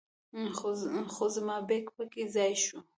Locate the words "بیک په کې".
1.67-2.23